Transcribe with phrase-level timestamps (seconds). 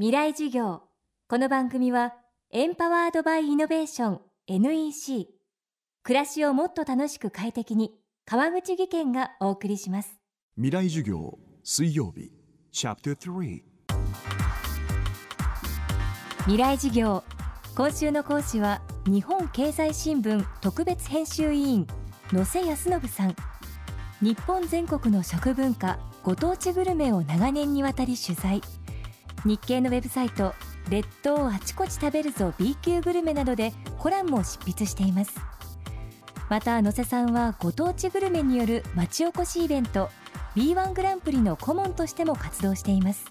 [0.00, 0.82] 未来授業。
[1.28, 2.14] この番組は
[2.52, 5.26] エンパワードバイイノベーション NEC
[6.04, 7.90] 暮らしをもっと楽しく快適に
[8.24, 10.16] 川口義賢がお送りします。
[10.54, 12.30] 未来授業水曜日
[12.70, 13.62] チャプター3
[16.42, 17.24] 未来授業。
[17.74, 21.88] 今週の講師は日本経済新聞特別編集委員
[22.32, 23.34] 野瀬康信さん。
[24.20, 28.62] 日本全国の食文化ご当地グルメを長年にわたり取材
[29.44, 30.54] 日経のウェブサイト
[30.88, 35.32] 列島あちこち食べるぞ B 級グルメなどでコラムも執筆しています。
[36.48, 40.08] また野瀬さんはご当地グルメによる町おこしイベント
[40.56, 43.26] B1 グランプリの顧問としても活動しています。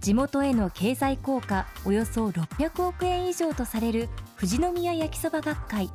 [0.00, 5.90] 地元への経済効果およそ600億円以上とされる富士宮焼きそば学会。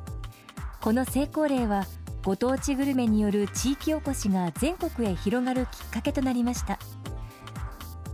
[0.82, 1.86] この成功例は
[2.22, 6.78] ご当地グルメによる地域おこしが全国へ広がるきっかけとなりました。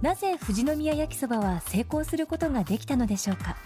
[0.00, 3.56] なぜ富士宮焼きそばは成功することができたのでしょうか？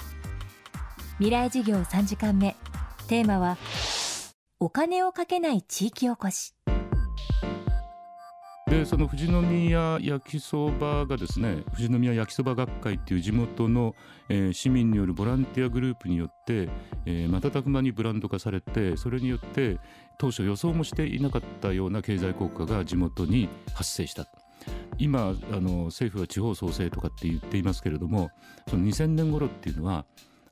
[1.19, 2.57] 未来授業3時間目。
[3.07, 3.59] テーマは
[4.59, 6.55] お金をかけない地域おこし。
[8.67, 13.95] でその富士宮焼きそばがですね富士宮焼きそば学会っていう地元の、
[14.31, 16.71] えー、市民によるボランティアグループによって、
[17.05, 19.79] えー、瞬く間にブランド化されてそれによって
[20.17, 24.27] 当初予想もしていなかったような経済効果が地元に発生した
[24.99, 28.31] 今あの政府は地方創生とかって言っていますけれども
[28.69, 30.05] その2000年頃っていうのは、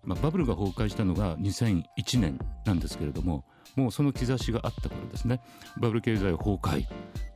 [0.02, 1.84] まあ、バブルが崩壊したのが2001
[2.18, 3.44] 年なんですけれども
[3.76, 5.40] もうその兆しがあった頃ですね
[5.78, 6.86] バブル経済崩壊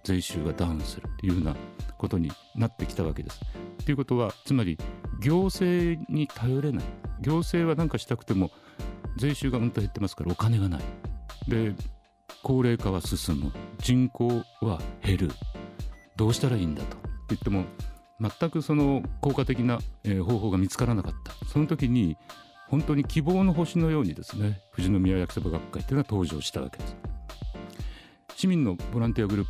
[0.03, 1.56] 税収がダウンするっていうような
[1.98, 3.41] ことになってきたわけです。
[3.84, 4.78] ということはつまり
[5.20, 6.84] 行政に頼れない
[7.20, 8.50] 行政は何かしたくても
[9.16, 10.83] 税収がうんと減ってますからお金がない。
[11.48, 11.75] で
[12.42, 15.31] 高齢化は進む人口は減る
[16.17, 16.97] どうしたらいいんだと。
[17.29, 17.65] 言っても
[18.20, 19.79] 全くその効果的な
[20.27, 21.33] 方法が見つからなかった。
[21.47, 22.17] その時に
[22.69, 26.97] 本当に希望の星のようにですね富士宮焼きそば学会というのは登場したわけです。
[28.37, 29.49] 市民のボランティアグルー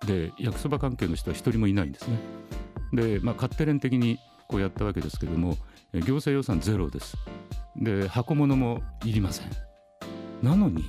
[0.00, 2.18] プで焼きそば関係の人は一人もいないんですね。
[2.92, 4.18] で、まあ、勝手連的に
[4.48, 5.56] こうやったわけですけれども
[5.92, 7.16] 行政予算ゼロです。
[7.76, 9.50] で箱物もいりません。
[10.42, 10.84] なのに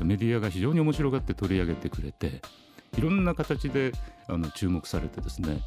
[0.00, 2.40] メディアが非常に面白がって取り上げてくれて
[2.98, 3.92] いろんな形で
[4.26, 5.60] あの注目されてですね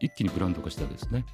[0.00, 1.24] 一気にブランド化したわけですね。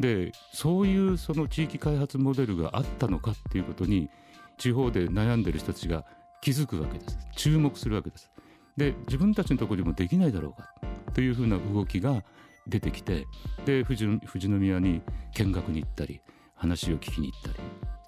[0.00, 4.08] でそういうその地域開発モデルがあったのかっていうことに
[4.56, 6.04] 地方で悩んでる人たちが
[6.40, 8.30] 気づくわけです注目するわけです。
[8.78, 10.72] で自分たちのところにもできないだろうか
[11.12, 12.24] というふうな動きが
[12.66, 13.26] 出てきて
[13.66, 15.02] で富士富士宮に
[15.34, 16.20] 見学に行ったり
[16.54, 17.48] 話を聞きに行った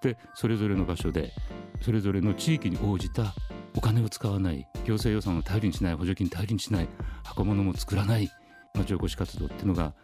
[0.08, 1.32] りでそれぞれの場所で
[1.82, 3.34] それぞれの地域に応じた
[3.80, 6.88] お金を使わない行政予算を頼りにしない補助金頼りにしない
[7.24, 8.30] 箱物も作らない
[8.74, 9.94] 町おこし活動っていうのが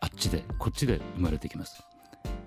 [0.00, 1.80] あっちでこっちで生まれてきます。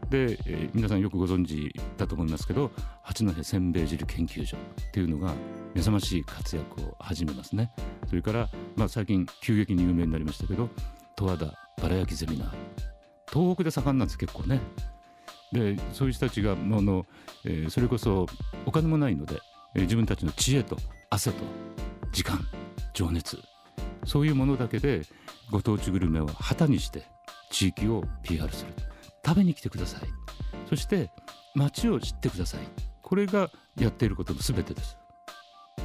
[0.10, 2.70] で、えー、皆さんよくご存知だと思いますけど
[3.02, 4.60] 八戸せんべい汁研究所っ
[4.92, 5.34] ていうのが
[5.74, 7.72] 目覚ましい活躍を始めますね。
[8.10, 10.70] それから、まあ、最近急激に有名になりましたけど
[11.16, 11.46] 十和田
[11.82, 12.50] バラ焼きゼミナー。
[13.32, 14.60] 東北で盛んなんです結構ね。
[15.54, 17.06] でそういう人たちがもの、
[17.46, 18.26] えー、それこそ
[18.66, 19.40] お金もないので
[19.82, 20.78] 自分たちの知恵と
[21.10, 21.38] 汗と
[22.12, 22.40] 時間
[22.94, 23.40] 情熱
[24.06, 25.02] そういうものだけで
[25.52, 27.04] ご当地グルメを旗にして
[27.50, 28.74] 地域を PR する。
[29.26, 30.10] 食べに来てください。
[30.70, 31.12] そして
[31.56, 32.62] 街を知ってください。
[33.02, 34.98] これがやっていることの全てです。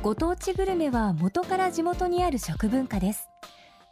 [0.02, 3.28] ご当地グルメは元から地元にある食文化です。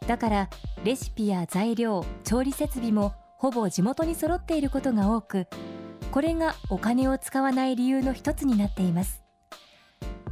[0.07, 0.49] だから
[0.83, 5.47] レシピや材料調理設備もほぼ地元に揃っていることが多く
[6.11, 9.26] これがお金を使わない理由の一つになっています。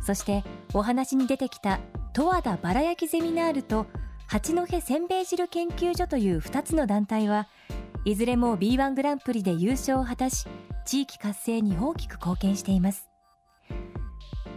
[0.05, 0.43] そして
[0.75, 1.79] お話に出てきた
[2.13, 3.87] 十和田バラ焼きゼミナールと
[4.27, 7.47] 八戸せんべい汁研究所という2つの団体は
[8.05, 10.47] いずれも B1 グランプリで優勝を果たし
[10.85, 13.09] 地域活性に大きく貢献しています。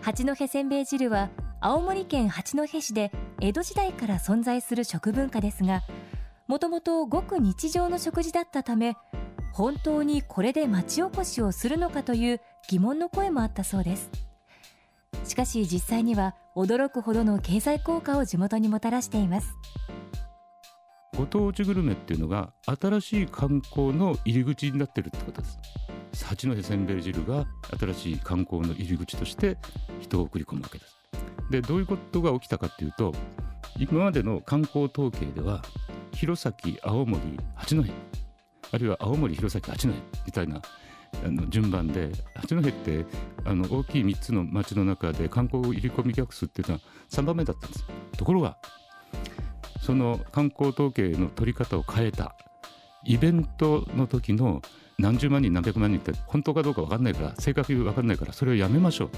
[0.02, 3.10] 八戸せんべい汁は青森県八戸市で
[3.40, 5.82] 江戸時代から存在する食文化ですが
[6.46, 8.96] もともとごく日常の食事だったため
[9.52, 14.27] 本当にこれで町おこしをするのかという疑問の声もあったそうです。
[15.28, 19.54] しかし実際には驚くほどの経済効果を地元にもたらしています。
[21.16, 25.58] ご当地グルメっていうのが新しい観光の入り口になってるってことです。
[26.24, 27.46] 八戸せんべい汁が
[27.78, 29.58] 新しい観光の入り口として
[30.00, 30.96] 人を送り込むわけです。
[31.50, 33.12] でどういうことが起きたかっていうと
[33.78, 35.62] 今までの観光統計では
[36.12, 37.20] 弘前青森
[37.54, 37.84] 八戸
[38.72, 39.94] あるいは青森弘前八戸
[40.26, 40.62] みたいな
[41.24, 43.04] あの順番で八戸って
[43.44, 47.84] あの大きい3つの町の中で観光入り込み客数っていうのは3番目だったんです
[48.16, 48.58] ところが
[49.80, 52.36] その観光統計の取り方を変えた
[53.04, 54.62] イベントの時の
[54.98, 59.10] 何十万人何百万人って本当かどうか分かんないから正確に分かんないからそれをやめましょう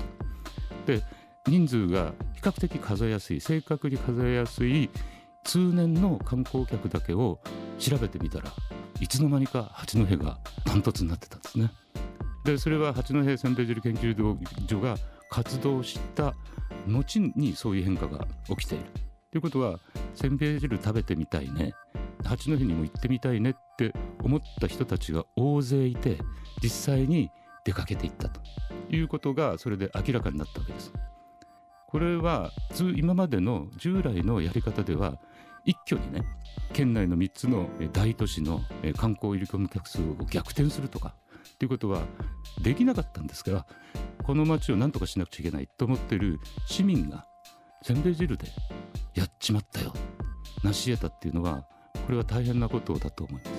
[0.87, 0.93] と。
[0.93, 1.03] で
[1.47, 4.91] 人数が比較的数えやすい正確に数えやすい
[5.45, 7.41] 通年の観光客だけを
[7.79, 8.53] 調べてみたら
[9.01, 11.73] いつの間にか八戸がダントツになってたんですね。
[12.52, 14.37] でそれは八戸せんべい汁研究
[14.69, 14.97] 所が
[15.31, 16.35] 活動した
[16.87, 18.85] 後にそういう変化が起きている。
[19.31, 19.79] ということは
[20.14, 21.73] せんべい汁食べてみたいね
[22.25, 23.93] 八戸にも行ってみたいねって
[24.23, 26.19] 思った人たちが大勢いて
[26.62, 27.31] 実際に
[27.64, 28.41] 出かけていったと
[28.91, 30.93] いうことがそれで明らかになったわけです。
[31.87, 32.50] これは
[32.97, 35.19] 今までの従来のやり方では
[35.64, 36.25] 一挙にね
[36.73, 38.61] 県内の3つの大都市の
[38.97, 41.14] 観光入り込む客数を逆転するとか
[41.55, 42.02] っていうことは
[42.61, 43.67] できなかったんですが
[44.23, 47.26] この町を何とかしなくちゃいけないと思ってる市民が
[47.82, 48.47] せんべい汁で
[49.14, 49.93] やっちまったよ。
[50.62, 51.64] 成し得たっていうのは
[52.06, 53.50] これは大変なことだと思います。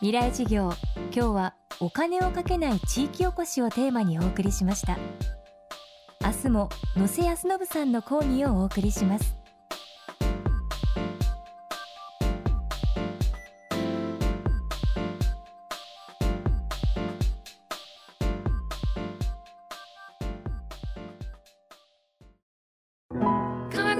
[0.00, 0.72] 未来事業
[1.12, 4.96] 今日はお金をかけない地域おこしをテーマにお送りしました。
[6.24, 9.45] 明日も野瀬康信さんの講義をお送りします。